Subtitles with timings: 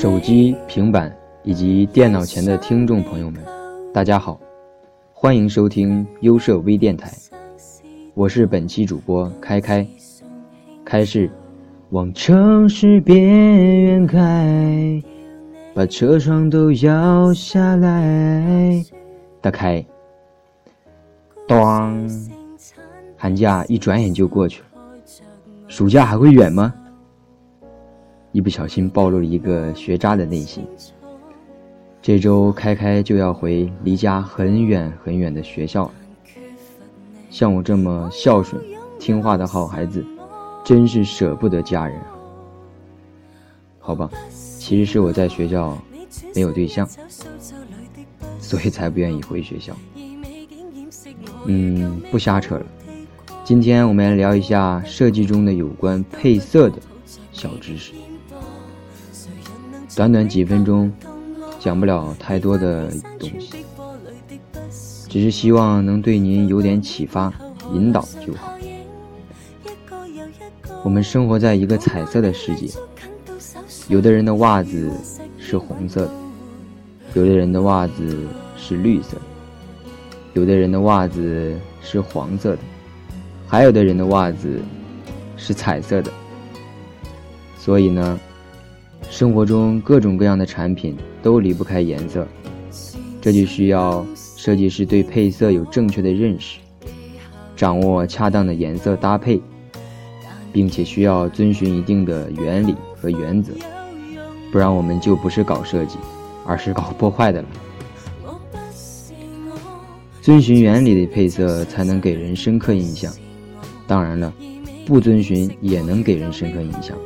[0.00, 1.12] 手机、平板
[1.42, 3.44] 以及电脑前的听众朋友们，
[3.92, 4.38] 大家好，
[5.12, 7.10] 欢迎收听优设微电台，
[8.14, 9.84] 我是本期主播开开，
[10.84, 11.28] 开是
[11.90, 13.20] 往城市边
[13.82, 15.02] 缘开，
[15.74, 18.80] 把车窗都摇下来
[19.40, 19.84] 打开。
[21.48, 22.08] 当，
[23.16, 24.66] 寒假一转眼就过去了，
[25.66, 26.72] 暑假还会远吗？
[28.32, 30.66] 一不小心暴露了一个学渣的内心。
[32.00, 35.92] 这周开开就要回离家很远很远的学校了。
[37.30, 38.62] 像我这么孝顺、
[38.98, 40.04] 听话的好孩子，
[40.64, 42.00] 真是舍不得家人。
[43.78, 45.76] 好吧，其实是我在学校
[46.34, 46.88] 没有对象，
[48.38, 49.74] 所以才不愿意回学校。
[51.46, 52.66] 嗯，不瞎扯了。
[53.44, 56.76] 今天我们来聊一下设计中的有关配色的
[57.32, 57.92] 小知识。
[59.98, 60.92] 短短几分钟，
[61.58, 63.64] 讲不了太多的东西，
[65.08, 67.32] 只是希望能对您有点启发、
[67.74, 68.52] 引导就好。
[70.84, 72.68] 我们生活在一个彩色的世界，
[73.88, 74.88] 有的人的袜子
[75.36, 76.12] 是红色的，
[77.14, 79.22] 有的人的袜子是绿色的，
[80.34, 82.62] 有的人的袜子是黄色的，
[83.48, 84.62] 还有的人的袜子
[85.36, 86.12] 是彩色的。
[87.58, 88.20] 所以呢。
[89.10, 92.26] 生活中各种各样的产品都离不开颜色，
[93.20, 96.58] 这就需要设计师对配色有正确的认识，
[97.56, 99.40] 掌握恰当的颜色搭配，
[100.52, 103.52] 并且需要遵循一定的原理和原则，
[104.52, 105.98] 不然我们就不是搞设计，
[106.46, 107.48] 而是搞破坏的了。
[110.20, 113.12] 遵循原理的配色才能给人深刻印象，
[113.86, 114.32] 当然了，
[114.86, 116.96] 不遵循也能给人深刻印象。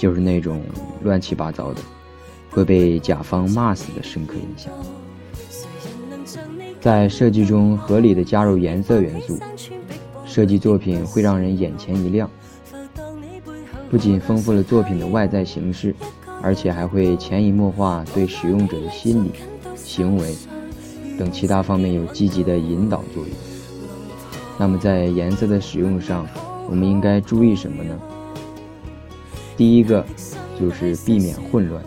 [0.00, 0.62] 就是那种
[1.02, 1.82] 乱七八糟的，
[2.48, 4.72] 会被甲方骂死的深刻印象。
[6.80, 9.38] 在设计中合理的加入颜色元素，
[10.24, 12.30] 设计作品会让人眼前一亮。
[13.90, 15.94] 不仅丰富了作品的外在形式，
[16.40, 19.32] 而且还会潜移默化对使用者的心理、
[19.76, 20.34] 行为
[21.18, 23.32] 等其他方面有积极的引导作用。
[24.56, 26.26] 那么在颜色的使用上，
[26.70, 28.00] 我们应该注意什么呢？
[29.60, 30.02] 第一个
[30.58, 31.84] 就是避免混乱，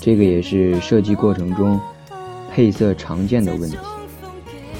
[0.00, 1.78] 这个也是设计过程中
[2.50, 3.76] 配色常见的问题。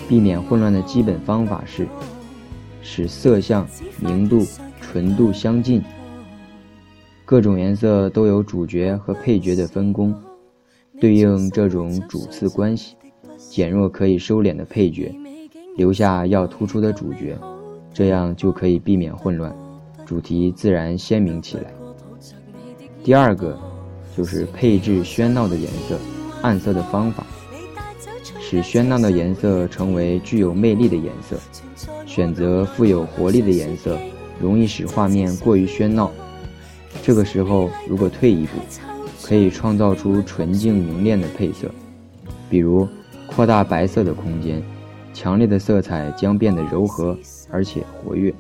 [0.09, 1.87] 避免混乱的基本方法是
[2.81, 4.47] 使色相、明度、
[4.81, 5.83] 纯度相近，
[7.27, 10.15] 各种颜色都有主角和配角的分工，
[10.99, 12.97] 对应这种主次关系，
[13.37, 15.15] 减弱可以收敛的配角，
[15.77, 17.39] 留下要突出的主角，
[17.93, 19.55] 这样就可以避免混乱。
[20.11, 21.73] 主题自然鲜明起来。
[23.05, 23.57] 第二个
[24.17, 25.97] 就是配置喧闹的颜色、
[26.43, 27.25] 暗色的方法，
[28.41, 31.37] 使喧闹的颜色成为具有魅力的颜色。
[32.07, 33.97] 选择富有活力的颜色，
[34.41, 36.11] 容易使画面过于喧闹。
[37.05, 38.59] 这个时候，如果退一步，
[39.23, 41.71] 可以创造出纯净明亮的配色，
[42.51, 42.89] 比如
[43.29, 44.61] 扩大白色的空间，
[45.15, 47.17] 强烈的色彩将变得柔和
[47.49, 48.35] 而且活跃。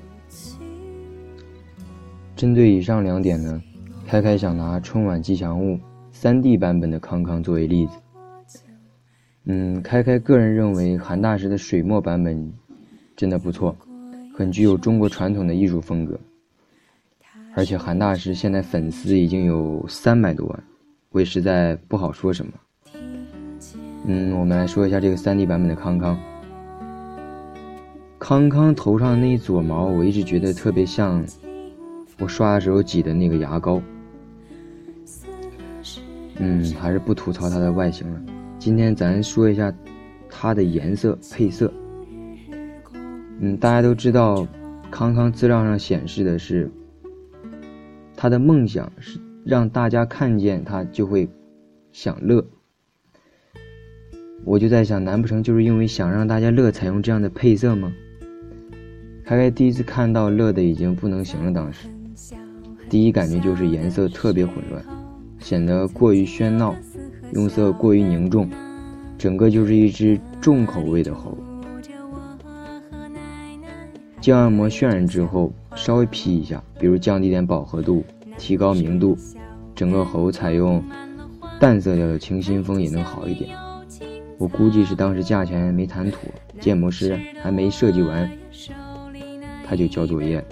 [2.40, 3.62] 针对以上两点呢，
[4.06, 5.78] 开开想拿春晚吉祥物
[6.14, 7.92] 3D 版本的康康作为例子。
[9.44, 12.50] 嗯，开开个人认为韩大师的水墨版本
[13.14, 13.76] 真的不错，
[14.34, 16.18] 很具有中国传统的艺术风格。
[17.54, 20.64] 而且韩大师现在粉丝已经有三百多万，
[21.10, 22.52] 我也实在不好说什么。
[24.06, 26.18] 嗯，我们来说一下这个 3D 版本的康康。
[28.18, 31.22] 康康头上那一撮毛，我一直觉得特别像。
[32.20, 33.82] 我刷的时候挤的那个牙膏，
[36.36, 38.20] 嗯，还是不吐槽它的外形了。
[38.58, 39.72] 今天咱说一下
[40.28, 41.72] 它的颜色配色。
[43.40, 44.46] 嗯，大家都知道，
[44.90, 46.70] 康康资料上显示的是，
[48.14, 51.26] 他的梦想是让大家看见他就会
[51.90, 52.44] 想乐。
[54.44, 57.90] 我就在想，难不成就是因为想让大家乐，才用这样的配色吗？
[59.24, 61.88] 开开第一次看到，乐的已经不能行了，当时。
[62.90, 64.84] 第一感觉就是颜色特别混乱，
[65.38, 66.74] 显得过于喧闹，
[67.32, 68.50] 用色过于凝重，
[69.16, 71.38] 整个就是一只重口味的猴。
[74.20, 78.02] 降暗膜渲染之后，稍微 P 一下，比如降低点饱和度，
[78.36, 79.16] 提高明度，
[79.72, 80.82] 整个猴采用
[81.60, 83.56] 淡色调的清新风也能好一点。
[84.36, 86.18] 我估计是当时价钱没谈妥，
[86.58, 88.28] 建模师还没设计完，
[89.64, 90.44] 他就交作业。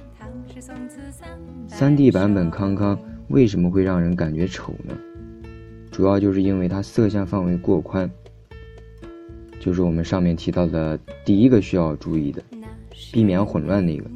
[1.78, 2.98] 3D 版本康康，
[3.28, 4.92] 为什么会让人感觉丑呢？
[5.92, 8.10] 主要就是因为它色相范围过宽，
[9.60, 12.42] 就是我们上面提到的第一个需要注意的，
[13.12, 14.10] 避免混乱那个。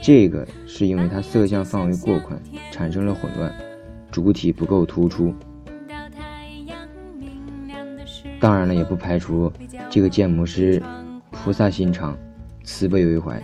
[0.00, 2.40] 这个是因为它色相范围过宽，
[2.72, 3.52] 产生了混乱，
[4.10, 5.34] 主体不够突出。
[8.40, 9.52] 当然了，也不排除
[9.90, 10.82] 这个建模师
[11.30, 12.16] 菩萨心肠，
[12.64, 13.38] 慈悲为怀，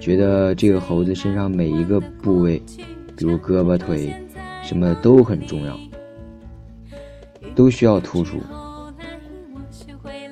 [0.00, 2.62] 觉得这个猴子身上每一个部位，
[3.16, 4.14] 比如胳膊腿，
[4.62, 5.78] 什么都很重要，
[7.54, 8.38] 都需要突出。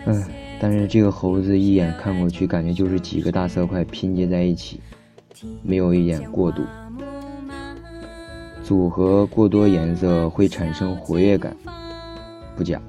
[0.07, 0.25] 嗯，
[0.61, 4.81] 但是这个猴子一眼看过去，感觉就是几个大色块拼接在一起，
[5.63, 6.63] 没有一点过渡，
[8.63, 11.57] 组合过多颜色会产生活跃感，
[12.55, 12.81] 不假。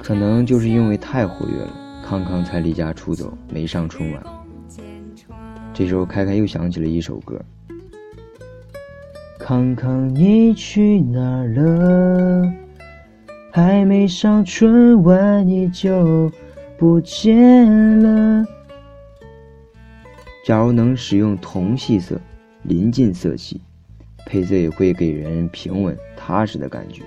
[0.00, 4.22] 可能就是因为太活跃了，康康才离家出走，没上春晚。
[5.74, 7.38] 这时候，开开又想起了一首歌
[9.40, 12.48] ：“康康你去哪了？
[13.50, 16.30] 还没上春晚你就
[16.78, 18.46] 不见了。”
[20.46, 22.20] 假如能使用同系色、
[22.62, 23.60] 临近色系，
[24.26, 27.02] 配色也会给人平稳踏实的感觉。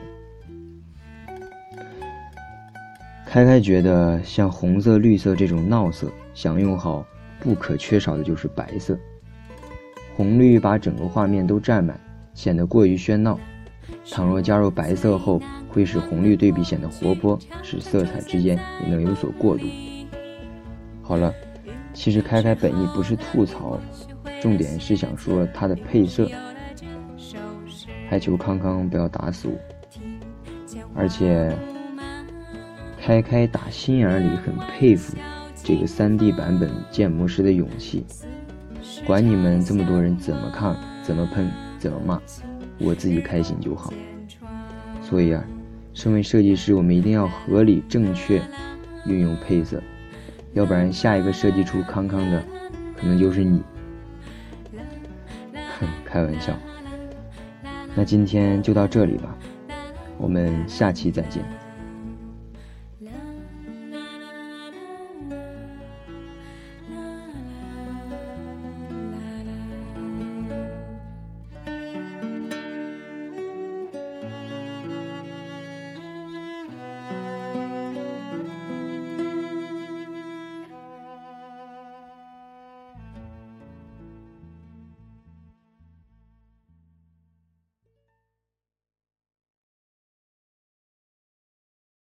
[3.26, 7.06] 开开觉得，像红色、绿色这种闹色，想用好，
[7.48, 9.00] 不可缺少的就是白色。
[10.18, 11.98] 红绿把整个画面都占满，
[12.34, 13.40] 显得过于喧闹。
[14.06, 19.64] 倘若加入白色后，会使红绿对比显得活泼，使色彩之间也能有所过渡。
[21.02, 21.34] 好了，
[21.94, 23.80] 其实开开本意不是吐槽，
[24.42, 26.30] 重点是想说它的配色，
[28.10, 29.56] 还求康康不要打死我，
[30.94, 31.58] 而且。
[33.00, 35.16] 开开打心眼里很佩服
[35.68, 38.06] 这个 3D 版本建模师的勇气，
[39.06, 40.74] 管你们这么多人怎么看、
[41.04, 42.22] 怎么喷、怎么骂，
[42.80, 43.92] 我自己开心就好。
[45.02, 45.44] 所以啊，
[45.94, 48.42] 身为设计师，我们一定要合理正确
[49.06, 49.84] 运用配色，
[50.54, 52.42] 要不然下一个设计出康康的，
[52.96, 53.62] 可能就是你。
[55.82, 56.58] 哼，开玩笑。
[57.94, 59.36] 那今天就到这里吧，
[60.18, 61.44] 我们下期再见。